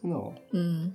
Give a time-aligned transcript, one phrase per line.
[0.00, 0.32] 真的哦。
[0.52, 0.94] 嗯。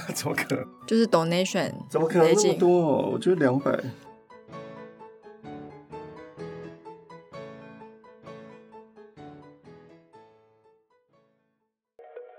[0.14, 0.66] 怎么可能？
[0.86, 3.10] 就是 donation，怎么可能那么多？
[3.10, 3.78] 我觉得两百。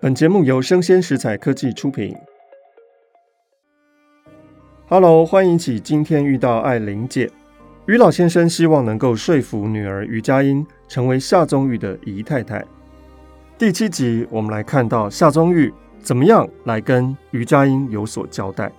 [0.02, 2.16] 本节目由生鲜食材科技出品。
[4.88, 7.32] Hello，欢迎起今天遇到爱玲姐。
[7.88, 12.64] 于老先生希望能够说服女儿于佳音成为夏宗玉的姨太太。
[13.58, 15.74] 第七集，我们来看到夏宗玉。
[16.06, 18.72] 怎么样来跟于佳音有所交代？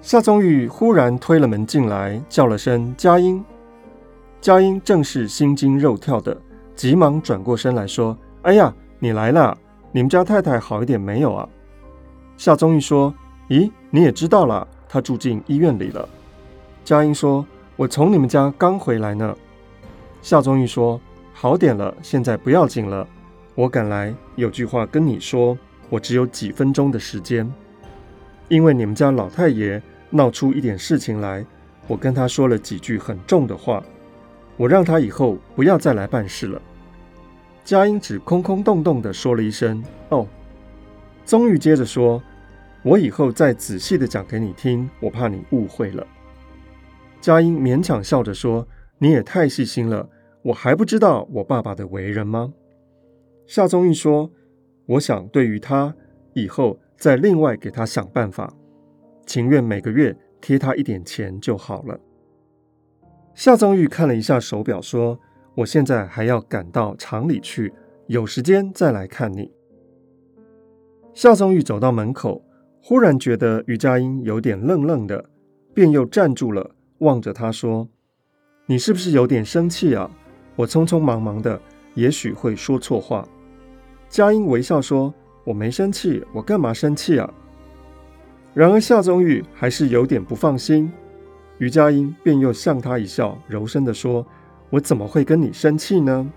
[0.00, 3.44] 夏宗玉忽然推了门进来，叫了声“佳音”。
[4.42, 6.36] 佳音正是心惊肉跳的，
[6.74, 9.56] 急忙转过身来说：“哎呀，你来了！
[9.92, 11.48] 你们家太太好一点没有啊？”
[12.36, 13.14] 夏宗玉说
[13.48, 16.08] ：“咦，你也知道了，她住进医院里了。”
[16.84, 17.46] 佳音说
[17.76, 19.32] ：“我从你们家刚回来呢。”
[20.22, 21.00] 夏宗玉说
[21.32, 23.06] ：“好点了，现在不要紧了。”
[23.54, 25.56] 我赶来有句话跟你说，
[25.90, 27.50] 我只有几分钟的时间，
[28.48, 31.44] 因为你们家老太爷闹出一点事情来，
[31.86, 33.82] 我跟他说了几句很重的话，
[34.56, 36.60] 我让他以后不要再来办事了。
[37.62, 40.26] 佳音只空空洞洞地说了一声“哦”，
[41.24, 42.22] 宗玉接着说
[42.82, 46.06] ：“我以后再仔细地讲给你听，我怕你误会了。”
[47.20, 48.66] 佳音勉强笑着说
[48.98, 50.08] ：“你也太细心了，
[50.40, 52.54] 我还不知道我爸爸的为人吗？”
[53.54, 54.32] 夏宗玉说
[54.88, 55.94] ：“我想对于他
[56.32, 58.50] 以后再另外给他想办法，
[59.26, 62.00] 情愿每个月贴他一点钱就好了。”
[63.36, 65.20] 夏宗玉看了一下手表，说
[65.56, 67.70] ：“我现在还要赶到厂里去，
[68.06, 69.52] 有时间再来看你。”
[71.12, 72.42] 夏宗玉走到门口，
[72.80, 75.28] 忽然觉得于佳音有点愣愣的，
[75.74, 77.90] 便又站住了，望着他说
[78.64, 80.10] ：“你是不是有点生气啊？
[80.56, 81.60] 我匆匆忙忙的。”
[81.94, 83.28] 也许会说错话。
[84.12, 85.12] 佳音微笑说
[85.42, 87.32] ：“我没生气，我干嘛生气啊？”
[88.52, 90.92] 然而夏宗玉还是有点不放心。
[91.56, 94.26] 于佳音便又向他一笑，柔声地说
[94.68, 96.30] ：“我怎么会跟你生气呢？”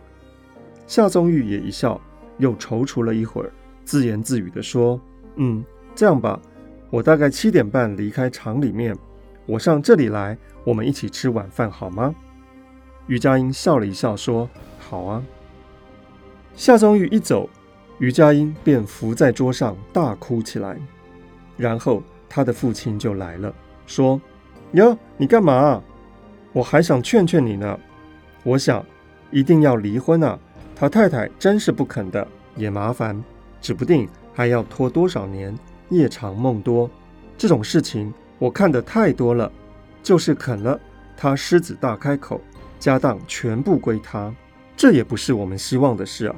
[0.87, 1.99] 夏宗玉也一笑，
[2.37, 3.51] 又踌躇了一会儿，
[3.83, 4.97] 自言自语地说
[5.35, 5.61] ：“嗯，
[5.93, 6.39] 这样吧，
[6.89, 8.95] 我大概七点半离开厂里面，
[9.45, 12.15] 我上这里来，我们一起吃晚饭好吗？”
[13.07, 14.49] 于佳音笑了一笑，说
[14.79, 15.21] ：“好啊。”
[16.55, 17.49] 夏宗玉一走，
[17.99, 20.77] 于佳音便伏在桌上大哭起来。
[21.57, 23.53] 然后他的父亲就来了，
[23.85, 24.19] 说
[24.73, 25.81] ：“哟，你干嘛？
[26.51, 27.79] 我还想劝劝你呢。
[28.43, 28.85] 我想
[29.31, 30.37] 一定要离婚啊！
[30.75, 33.23] 他太太真是不肯的，也麻烦，
[33.61, 35.57] 指不定还要拖多少年，
[35.89, 36.89] 夜长梦多。
[37.37, 39.51] 这种事情我看得太多了，
[40.03, 40.79] 就是肯了，
[41.15, 42.41] 他狮子大开口，
[42.79, 44.33] 家当全部归他。”
[44.77, 46.35] 这也不是我们希望的事啊。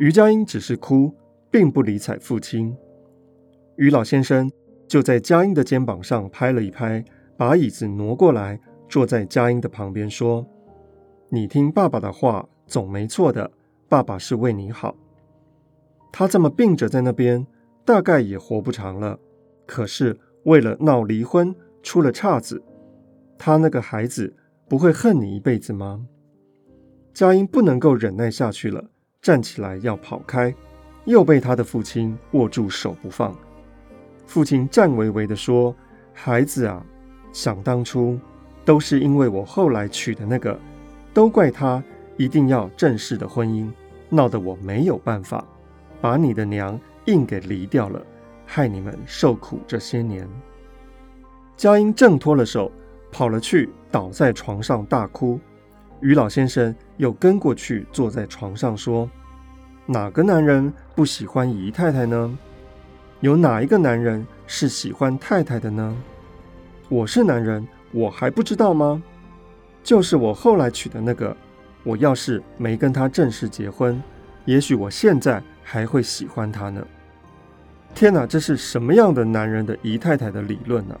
[0.00, 1.14] 于佳音只是哭，
[1.50, 2.74] 并不理睬父亲。
[3.76, 4.50] 于老先生
[4.88, 7.04] 就在佳音的肩膀上拍了一拍，
[7.36, 8.58] 把椅子挪过来，
[8.88, 10.46] 坐在佳音的旁边说
[11.28, 13.50] ：“你听爸爸的话，总没错的。
[13.90, 14.96] 爸爸是为你好。
[16.10, 17.46] 他这么病着在那边，
[17.84, 19.18] 大概也活不长了。
[19.66, 22.62] 可是为了闹离婚，出了岔子。
[23.36, 24.34] 他那个孩子
[24.66, 26.06] 不会恨你一辈子吗？”
[27.12, 28.88] 佳音不能够忍耐下去了，
[29.22, 30.54] 站起来要跑开，
[31.04, 33.36] 又被他的父亲握住手不放。
[34.26, 35.74] 父亲颤巍巍地说
[36.14, 36.82] ：“孩子啊，
[37.32, 38.18] 想当初
[38.64, 40.58] 都是因为我后来娶的那个，
[41.12, 41.82] 都怪他
[42.16, 43.70] 一定要正式的婚姻，
[44.08, 45.44] 闹得我没有办法，
[46.00, 48.02] 把你的娘硬给离掉了，
[48.46, 50.26] 害你们受苦这些年。”
[51.58, 52.72] 佳音挣脱了手，
[53.12, 55.38] 跑了去，倒在床上大哭。
[56.00, 59.08] 于老先生又跟过去，坐在床上说
[59.84, 62.38] ：“哪个男人不喜欢姨太太呢？
[63.20, 65.94] 有哪一个男人是喜欢太太的呢？
[66.88, 69.02] 我是男人，我还不知道吗？
[69.82, 71.36] 就是我后来娶的那个，
[71.84, 74.02] 我要是没跟他正式结婚，
[74.46, 76.82] 也许我现在还会喜欢他呢。
[77.94, 80.98] 天哪，这是什么样的男人的姨太太的理论呢？”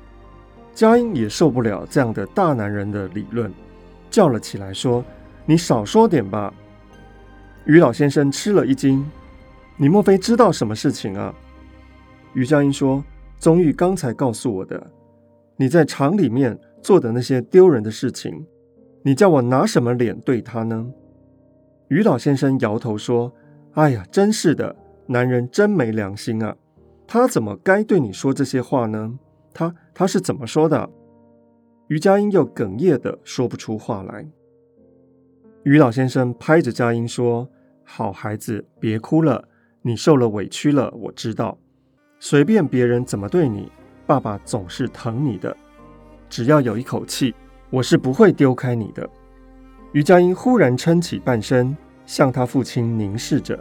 [0.74, 3.52] 佳音也受不了这样的大男人的理论。
[4.10, 5.04] 叫了起来，说
[5.46, 6.52] ：“你少说点吧。”
[7.64, 9.08] 于老先生吃了一惊
[9.76, 11.34] ：“你莫非知道什么事情啊？”
[12.34, 13.04] 于佳音说
[13.38, 14.90] ：“宗玉刚才告诉我的，
[15.56, 18.46] 你在厂里面做的那些丢人的事情，
[19.02, 20.86] 你叫我拿什么脸对他呢？”
[21.88, 23.32] 于老先生摇头说
[23.74, 26.56] ：“哎呀，真是的，男人真没良心啊！
[27.06, 29.18] 他怎么该对你说这些话呢？
[29.52, 30.88] 他他是怎么说的？”
[31.90, 34.24] 于佳音又哽咽的说不出话来。
[35.64, 37.48] 于老先生拍着佳音说
[37.82, 39.48] ：“好孩子，别哭了，
[39.82, 41.58] 你受了委屈了，我知道。
[42.20, 43.72] 随便别人怎么对你，
[44.06, 45.54] 爸爸总是疼你的。
[46.28, 47.34] 只要有一口气，
[47.70, 49.10] 我是不会丢开你的。”
[49.90, 51.76] 于佳音忽然撑起半身，
[52.06, 53.58] 向他父亲凝视着。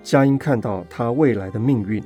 [0.00, 2.00] 佳音看到他未来的命运，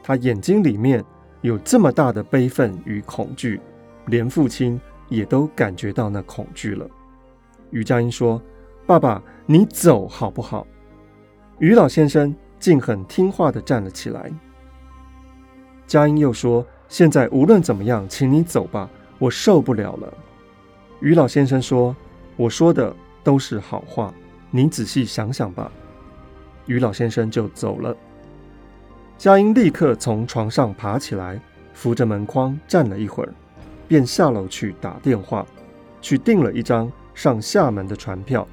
[0.00, 1.04] 他眼睛里面
[1.40, 3.60] 有这么大的悲愤与恐惧，
[4.06, 4.80] 连父亲。
[5.12, 6.88] 也都感觉到那恐惧了。
[7.70, 8.40] 于佳音说
[8.86, 10.66] ：“爸爸，你走好不好？”
[11.58, 14.30] 于老先生竟很听话地站了起来。
[15.86, 18.88] 佳音又说：“现在无论怎么样，请你走吧，
[19.18, 20.12] 我受不了了。”
[21.00, 21.94] 于老先生说
[22.36, 24.12] ：“我说的都是好话，
[24.50, 25.70] 你仔细想想吧。”
[26.66, 27.96] 于老先生就走了。
[29.18, 31.40] 佳音立刻从床上爬起来，
[31.72, 33.32] 扶着门框站了一会儿。
[33.92, 35.46] 便下楼去打电话，
[36.00, 38.48] 去订了一张上厦门的船票，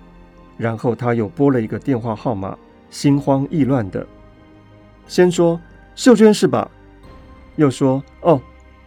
[0.57, 2.57] 然后他又拨了一个电话号码，
[2.89, 4.05] 心慌意乱的，
[5.07, 5.57] 先说
[5.95, 6.69] 秀娟是吧？
[7.55, 8.41] 又说哦，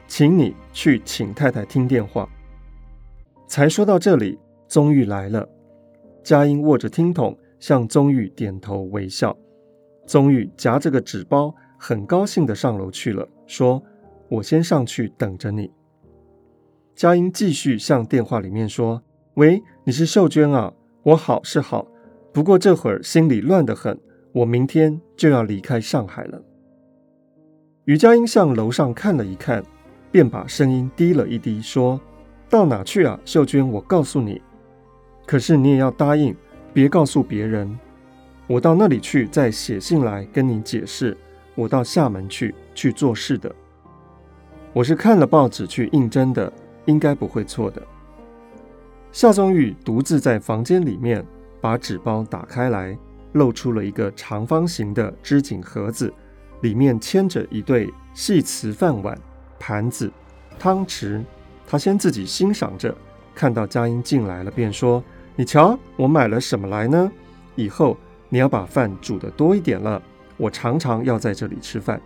[0.06, 2.28] 请你去请太太听电话。
[3.46, 4.38] 才说到这里，
[4.68, 5.48] 宗玉来了，
[6.22, 9.34] 佳音握着听筒向宗玉点头微笑。
[10.06, 13.82] 宗玉夹着个纸包，很高兴的上楼去了，说
[14.28, 15.72] ：“我先上去等着你。”
[16.94, 19.02] 佳音继续向电话里面说
[19.34, 20.72] ：“喂，你是秀娟啊？
[21.02, 21.86] 我好是好，
[22.32, 23.98] 不过这会儿心里乱得很。
[24.32, 26.42] 我明天就要离开上海了。”
[27.86, 29.64] 于佳音向楼上看了一看，
[30.10, 32.00] 便把声音低了一低，说
[32.48, 33.66] ：“到哪去啊，秀娟？
[33.66, 34.40] 我告诉你，
[35.26, 36.36] 可是你也要答应，
[36.74, 37.78] 别告诉别人。
[38.46, 41.16] 我到那里去，再写信来跟你解释。
[41.54, 43.52] 我到厦门去去做事的，
[44.72, 46.52] 我是看了报纸去应征的。”
[46.86, 47.82] 应该不会错的。
[49.12, 51.24] 夏宗玉独自在房间里面，
[51.60, 52.96] 把纸包打开来，
[53.32, 56.12] 露出了一个长方形的织锦盒子，
[56.62, 59.18] 里面牵着一对细瓷饭碗、
[59.58, 60.10] 盘子、
[60.58, 61.22] 汤匙。
[61.66, 62.94] 他先自己欣赏着，
[63.34, 65.02] 看到佳音进来了，便说
[65.36, 67.10] ：“你瞧，我买了什么来呢？
[67.54, 67.96] 以后
[68.30, 70.02] 你要把饭煮得多一点了，
[70.38, 72.00] 我常常要在这里吃饭。”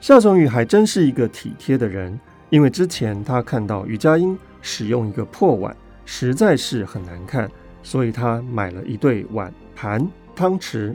[0.00, 2.18] 夏宗玉还真是一个体贴的人。
[2.54, 7.50] 因为之前他看到于佳音使用一个破碗，实在是很难看，
[7.82, 10.94] 所以他买了一对碗盘汤匙，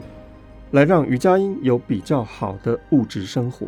[0.70, 3.66] 来让于佳音有比较好的物质生活。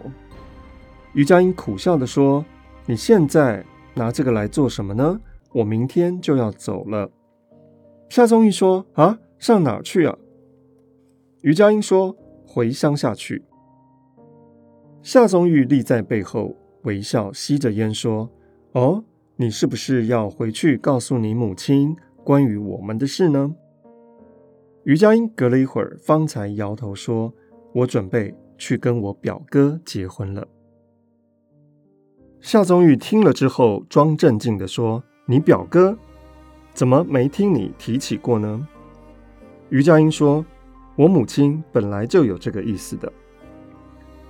[1.12, 2.42] 于佳音苦笑地说
[2.88, 5.20] ：“你现在拿这个来做什么呢？
[5.52, 7.10] 我明天就要走了。”
[8.08, 10.16] 夏宗玉说：“啊，上哪儿去啊？”
[11.44, 12.16] 于佳音说
[12.48, 13.44] ：“回乡下去。”
[15.04, 16.56] 夏宗玉立在背后。
[16.82, 18.28] 微笑，吸着烟说
[18.72, 19.04] ：“哦，
[19.36, 23.54] 你是不是要回去告诉你母亲关于我们的事呢？”
[24.84, 27.32] 于佳音隔了一会儿，方才摇头说
[27.72, 30.46] ：“我准备去跟我表哥结婚了。”
[32.40, 35.96] 夏宗玉听了之后，装镇静地说：“你表哥
[36.74, 38.66] 怎么没听你提起过呢？”
[39.70, 40.44] 于佳音说
[40.96, 43.12] ：“我母亲本来就有这个意思的。”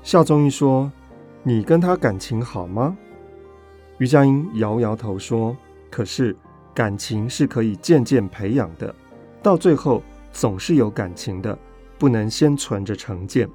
[0.04, 0.92] 夏宗玉说。
[1.44, 2.96] 你跟他感情好吗？
[3.98, 5.56] 于佳音摇摇头说
[5.90, 6.36] ：“可是
[6.72, 8.94] 感情是可以渐渐培养的，
[9.42, 11.58] 到最后总是有感情的，
[11.98, 13.48] 不能先存着成见。”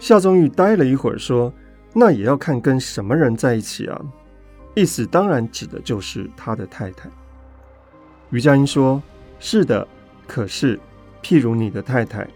[0.00, 1.52] 夏宗玉呆了一会儿说
[1.94, 4.00] ：“那也要看跟什么人在一起啊。”
[4.74, 7.08] 意思当然指的就是他的太太。
[8.30, 9.00] 于佳音说
[9.38, 9.86] ：“是的，
[10.26, 10.78] 可是
[11.22, 12.26] 譬如你的太太，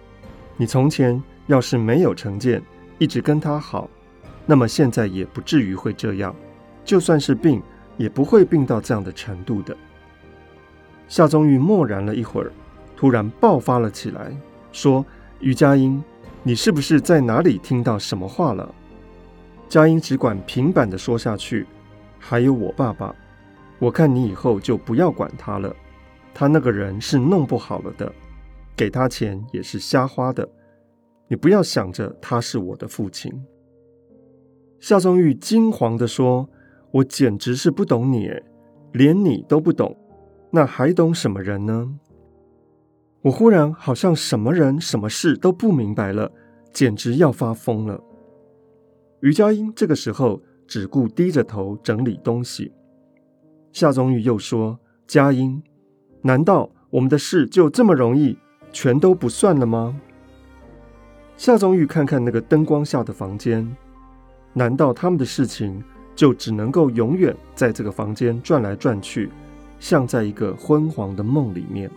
[0.56, 2.62] 你从前要是没有成见，
[2.98, 3.88] 一直跟她好，
[4.46, 6.34] 那么现在也不至于会这样。
[6.84, 7.62] 就算是病，
[7.96, 9.76] 也不会病到这样的程度的。”
[11.08, 12.52] 夏宗玉默然了一会儿，
[12.96, 14.36] 突然爆发了起来，
[14.72, 15.04] 说
[15.40, 16.02] ：“于佳音，
[16.42, 18.74] 你是不是在哪里听到什么话了？”
[19.68, 21.66] 佳音只管平板的说下去。
[22.18, 23.14] 还有我爸爸，
[23.78, 25.74] 我看你以后就不要管他了。
[26.32, 28.10] 他那个人是弄不好了的，
[28.74, 30.48] 给他钱也是瞎花的。
[31.28, 33.32] 你不要想着他是我的父亲。
[34.80, 36.48] 夏宗玉惊惶地说
[36.92, 38.30] ：“我简直是不懂你，
[38.92, 39.96] 连你都不懂，
[40.50, 41.98] 那还懂什么人呢？”
[43.22, 46.30] 我忽然好像什么人、什么事都不明白了，
[46.72, 48.02] 简直要发疯了。
[49.20, 50.40] 于佳音这个时候。
[50.66, 52.72] 只顾低着头整理东西。
[53.70, 55.62] 夏宗玉又说：“佳音，
[56.22, 58.38] 难道我们的事就这么容易
[58.72, 60.00] 全都不算了吗？”
[61.36, 63.76] 夏宗玉看看那个灯光下的房间，
[64.54, 65.82] 难道他们的事情
[66.14, 69.28] 就只能够永远在这个房间转来转去，
[69.78, 71.90] 像在一个昏黄的梦里面？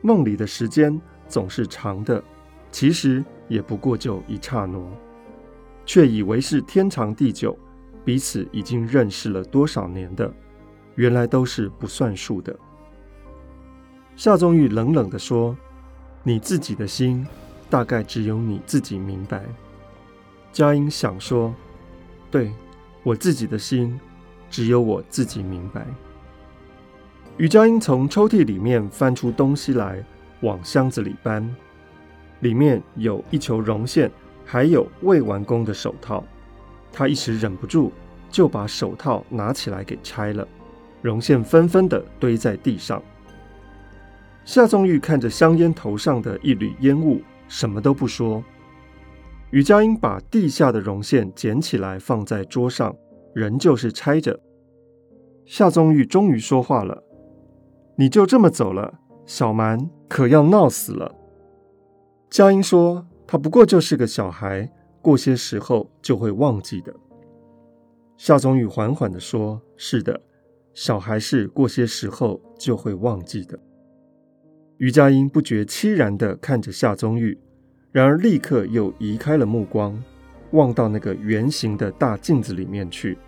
[0.00, 0.98] 梦里的时间
[1.28, 2.22] 总是长的，
[2.70, 4.78] 其实也不过就一刹那。
[5.84, 7.58] 却以为是天长地久，
[8.04, 10.32] 彼此已经认识了多少年的，
[10.94, 12.56] 原来都是不算数的。
[14.14, 15.56] 夏宗玉冷冷地说
[16.22, 17.26] ：“你自己的心，
[17.68, 19.44] 大概只有你自己明白。”
[20.52, 21.54] 佳音想说
[22.30, 22.52] ：“对，
[23.02, 23.98] 我自己的心，
[24.50, 25.86] 只有我自己明白。”
[27.36, 30.04] 于佳音从抽屉里面翻出东西来，
[30.40, 31.48] 往箱子里搬，
[32.40, 34.10] 里面有一球绒线。
[34.50, 36.24] 还有未完工的手套，
[36.90, 37.92] 他一时忍不住，
[38.30, 40.48] 就把手套拿起来给拆了，
[41.02, 43.02] 绒线纷纷的堆在地上。
[44.46, 48.42] 夏宗玉看着香烟头上的一缕烟雾，什么都不说。
[49.50, 52.96] 于佳音把地下的绒线捡起来放在桌上，
[53.34, 54.40] 仍旧是拆着。
[55.46, 57.02] 夏宗玉终于说话了
[57.96, 61.14] ：“你就这么走了，小蛮可要闹死了。”
[62.30, 63.06] 佳音说。
[63.30, 66.94] 他不过就是个小孩，过些时候就会忘记的。
[68.16, 70.22] 夏宗玉缓缓地说：“是的，
[70.72, 73.58] 小孩是过些时候就会忘记的。”
[74.80, 77.38] 于佳音不觉凄然地看着夏宗玉，
[77.98, 80.00] 然而立刻又移开了目光，
[80.52, 83.18] 望到那个圆形的大镜子里面去。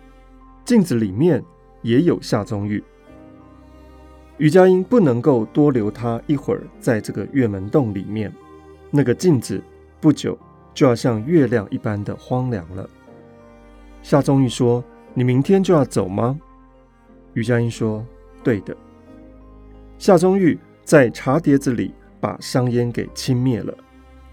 [0.63, 1.43] 镜子里面
[1.81, 2.81] 也有夏宗玉。
[4.37, 8.33] 于佳音不能够多留他一会儿在这个月门洞里面，
[8.89, 9.61] 那个镜子。
[9.99, 10.39] 不久
[10.73, 12.89] 就要像月亮一般的荒凉了。
[14.01, 14.81] 夏宗玉说
[15.13, 16.39] ：“你明天就要走吗？”
[17.35, 18.05] 于佳音说
[18.41, 18.73] ：“对的。”
[19.99, 23.75] 夏宗玉在茶碟子里把香烟给轻灭了，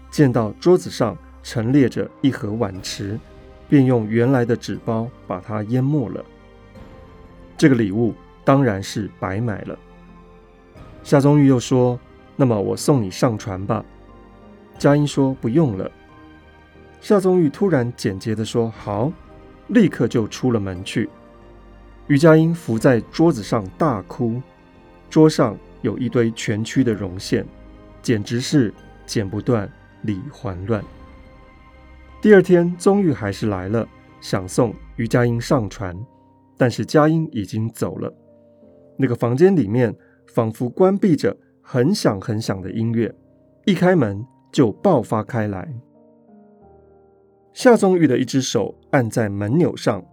[0.09, 3.19] 见到桌子上陈列着一盒碗池，
[3.67, 6.23] 便用原来的纸包把它淹没了。
[7.57, 8.13] 这个礼物
[8.43, 9.77] 当然是白买了。
[11.03, 11.99] 夏宗玉又说
[12.35, 13.83] ：“那么我送你上船吧。”
[14.77, 15.91] 佳音说：“不用了。”
[17.01, 19.11] 夏宗玉突然简洁地说：“好。”
[19.69, 21.07] 立刻就出了门去。
[22.07, 24.41] 于佳音伏在桌子上大哭，
[25.11, 27.45] 桌上有一堆蜷曲的绒线，
[28.01, 28.73] 简直是
[29.05, 30.83] 剪不断，理还乱。
[32.21, 33.87] 第二天，宗玉还是来了，
[34.21, 35.97] 想送于佳音上船，
[36.57, 38.13] 但是佳音已经走了。
[38.97, 39.95] 那个房间里面
[40.27, 43.15] 仿佛关闭着很响很响的音乐，
[43.65, 44.25] 一开门。
[44.51, 45.71] 就爆发开来。
[47.53, 50.03] 夏宗玉的一只手按在门钮上，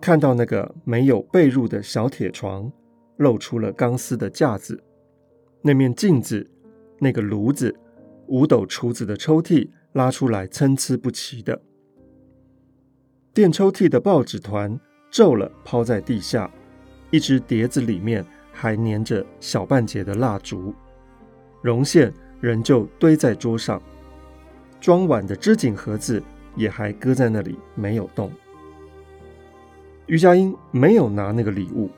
[0.00, 2.72] 看到那个没有被褥的小铁床，
[3.18, 4.82] 露出了钢丝的架子，
[5.60, 6.50] 那面镜子，
[6.98, 7.76] 那个炉子，
[8.28, 11.60] 五斗橱子的抽屉拉出来参差不齐的，
[13.32, 14.78] 垫抽屉的报纸团
[15.10, 16.50] 皱了抛在地下，
[17.10, 20.74] 一只碟子里面还粘着小半截的蜡烛，
[21.62, 22.12] 绒线。
[22.40, 23.80] 仍旧堆在桌上，
[24.78, 26.22] 装碗的织锦盒子
[26.56, 28.30] 也还搁在那里没有动。
[30.04, 31.88] 于佳音没有拿那个礼物，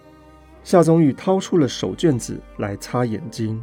[0.62, 3.60] 夏宗玉掏出了手绢子来擦眼睛，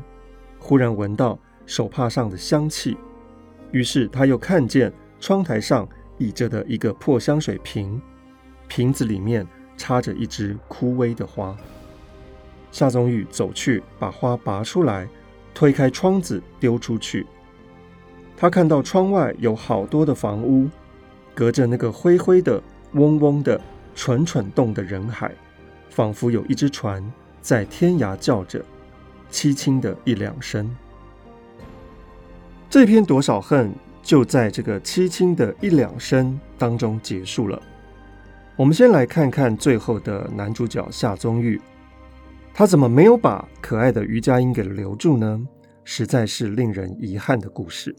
[0.60, 2.98] 忽然闻到手帕上的香气，
[3.72, 8.01] 于是他又看见窗台上倚着的一个破香水瓶，
[8.67, 11.55] 瓶子里面插着一枝枯萎的花。
[12.72, 15.08] 夏宗玉走去，把花拔出来，
[15.53, 17.25] 推开窗子丢出去。
[18.36, 20.67] 他看到窗外有好多的房屋，
[21.36, 22.62] 隔着那个灰灰的、
[22.93, 23.62] 嗡嗡的、
[23.96, 25.32] 蠢蠢动的人海，
[25.89, 27.03] 仿佛有一只船
[27.41, 28.65] 在天涯叫着，
[29.32, 30.75] 凄清的一两声。
[32.73, 37.61] 这篇多少恨就在这个凄清的一两声当中结束了。
[38.55, 41.61] 我们先来看看最后的男主角夏宗玉，
[42.51, 45.39] 他怎么没有把可爱的于佳音给留住呢？
[45.83, 47.95] 实在是令人遗憾的故事。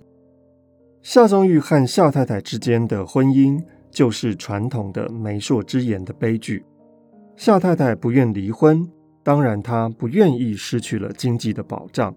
[1.03, 3.63] 夏宗玉和夏太太之间的婚姻，
[3.93, 6.65] 就是传统的媒妁之言的悲剧。
[7.37, 8.85] 夏太太不愿离婚，
[9.23, 12.13] 当然她不愿意失去了经济的保障。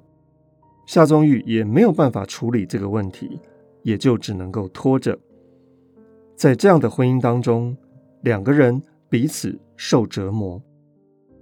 [0.88, 3.41] 夏宗玉也没有办法处理这个问题，
[3.84, 5.20] 也就只能够拖着。
[6.34, 7.75] 在这样的婚姻当中，
[8.22, 10.62] 两个人彼此受折磨，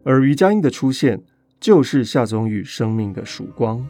[0.04, 1.22] 而于佳音的出现
[1.60, 3.88] 就是夏宗玉生命的曙光。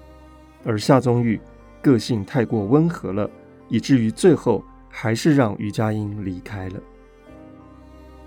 [0.65, 1.39] 而夏宗玉
[1.81, 3.29] 个性太过温和了，
[3.69, 6.81] 以至于最后还是让于佳音离开了。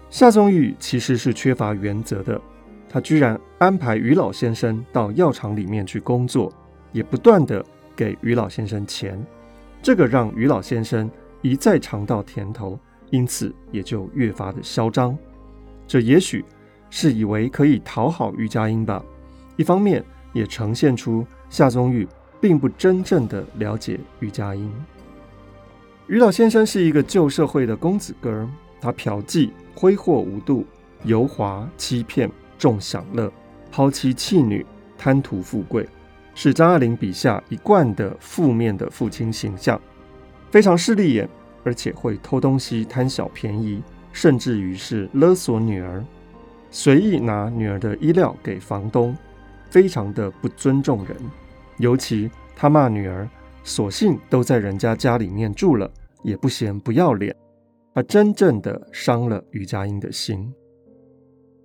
[0.08, 2.40] 夏宗玉其实是缺乏原则的，
[2.88, 6.50] 他居然安排于老先生到药厂里面去工作。
[6.92, 7.64] 也不断地
[7.94, 9.24] 给于老先生钱，
[9.82, 11.10] 这个让于老先生
[11.42, 12.78] 一再尝到甜头，
[13.10, 15.16] 因此也就越发的嚣张。
[15.86, 16.44] 这也许
[16.90, 19.02] 是以为可以讨好于佳音吧。
[19.56, 22.06] 一方面也呈现出夏宗玉
[22.40, 24.72] 并不真正的了解于佳音。
[26.06, 28.48] 于老先生是一个旧社会的公子哥，
[28.80, 30.64] 他嫖妓、挥霍无度、
[31.04, 33.30] 油滑、欺骗、重享乐、
[33.70, 34.64] 抛妻弃女、
[34.96, 35.86] 贪图富贵。
[36.40, 39.80] 是张爱玲笔下一贯的负面的父亲形象，
[40.52, 41.28] 非常势利眼，
[41.64, 46.00] 而且会偷东西、贪小便宜，甚至于是勒索女儿，
[46.70, 49.16] 随意拿女儿的衣料给房东，
[49.68, 51.16] 非常的不尊重人。
[51.78, 53.28] 尤其他骂女儿，
[53.64, 55.90] 索性都在人家家里面住了，
[56.22, 57.34] 也不嫌不要脸，
[57.92, 60.54] 他真正的伤了于佳音的心。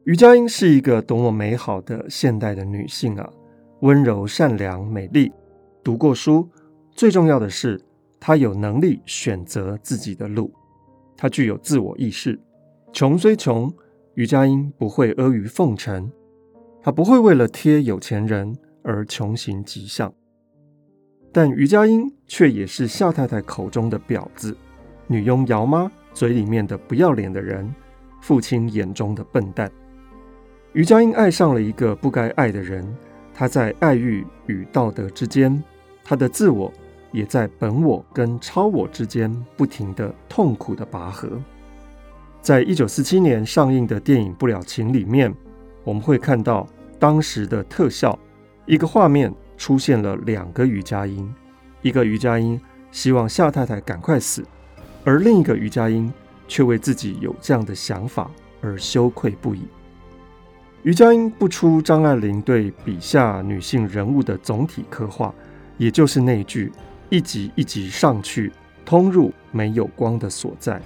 [0.06, 3.30] 于佳音是一个多么美好的现代的女性啊！
[3.84, 5.30] 温柔、善良、美丽，
[5.84, 6.48] 读过书，
[6.94, 7.82] 最重要的是，
[8.18, 10.54] 她有能力选择自己的路，
[11.18, 12.40] 她具有自我意识。
[12.94, 13.70] 穷虽穷，
[14.14, 16.10] 于佳音不会阿谀奉承，
[16.82, 20.14] 她不会为了贴有钱人而穷行极相。
[21.34, 24.56] 但于佳音却也是夏太太口中的婊子，
[25.08, 27.70] 女佣姚妈嘴里面的不要脸的人，
[28.22, 29.70] 父亲眼中的笨蛋。
[30.72, 32.88] 于佳音爱上了一个不该爱的人。
[33.34, 35.62] 他在爱欲与道德之间，
[36.04, 36.72] 他的自我
[37.12, 41.30] 也在本我跟超我之间不停的痛苦的拔河。
[42.42, 45.34] 在一九四七年上映的电影《不了情》里面，
[45.84, 46.68] 我们会看到
[47.00, 48.18] 当时的特效，
[48.66, 51.34] 一个画面出现了两个于佳音，
[51.82, 52.60] 一个于佳音
[52.92, 54.44] 希望夏太太赶快死，
[55.04, 56.12] 而另一个于佳音
[56.48, 58.30] 却为自己有这样的想法
[58.62, 59.62] 而羞愧不已。
[60.84, 65.34] 余佳音不出张爱玲对笔下女性人物的总体刻画，
[65.78, 66.70] 也就是那句
[67.10, 68.52] “一级一级上去，
[68.84, 70.82] 通入没有光的所在”。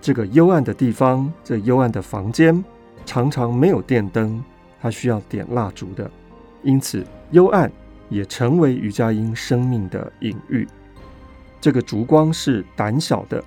[0.00, 2.64] 这个幽暗的地方，这幽暗的房间，
[3.04, 4.40] 常常没有电灯，
[4.80, 6.08] 它需要点蜡烛的，
[6.62, 7.70] 因此幽暗
[8.08, 10.64] 也成为余佳音生命的隐喻。
[11.60, 13.42] 这个烛光是胆小的，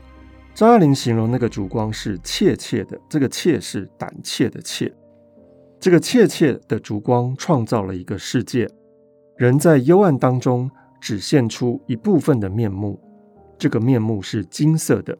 [0.53, 4.93] 张爱玲形容那个烛光是怯怯的，这个怯是胆怯的怯。
[5.79, 8.67] 这个怯怯的烛光创造了一个世界，
[9.37, 12.99] 人在幽暗当中只现出一部分的面目，
[13.57, 15.15] 这个面目是金色的，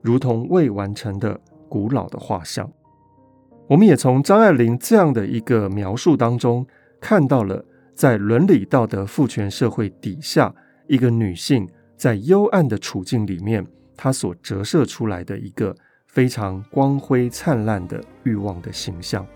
[0.00, 2.70] 如同未完成的古老的画像。
[3.68, 6.66] 我们也从张爱玲这样的一个描述当中，
[7.00, 10.54] 看到了在伦理道德父权社会底下，
[10.88, 15.76] 一个女性在幽暗的处境里面，她所折射出来的一个
[16.06, 19.26] 非常光辉灿烂的欲望的形象。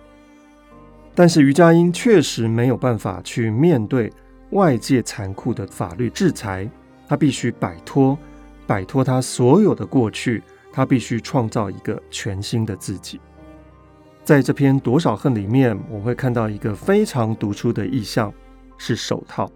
[1.15, 4.13] 但是于佳音确实没有办法去面对
[4.51, 6.69] 外界残酷的法律制裁，
[7.09, 8.19] 他必须摆脱，
[8.67, 13.21] 摆脱他所有的过去，他必须创造一个全新的自己。
[14.25, 18.33] 在这篇多少恨里面，我会看到一个非常突出的意象，
[18.77, 19.49] 是手套。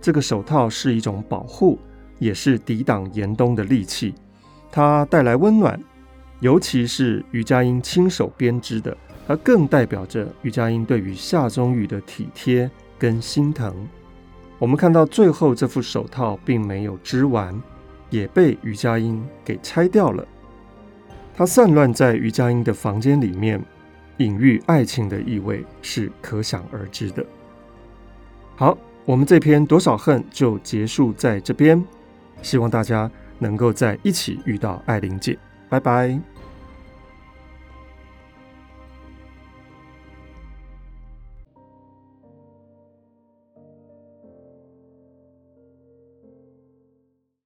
[0.00, 1.78] 这个手套是一种保护，
[2.18, 4.14] 也是抵挡严冬的利器，
[4.70, 5.82] 它带来温暖，
[6.40, 8.96] 尤其是于佳音亲手编织的。
[9.26, 13.74] 而更代表着于佳音对于夏宗玉的体贴跟心疼。
[14.58, 17.60] 我们看到最后这副手套并没有织完，
[18.08, 20.26] 也被于佳音给拆掉了。
[21.34, 23.62] 它散乱在于佳音的房间里面，
[24.16, 27.24] 隐喻爱情的意味是可想而知的。
[28.56, 31.84] 好，我们这篇多少恨就结束在这边，
[32.40, 36.35] 希望大家能够在一起遇到艾琳姐，拜拜。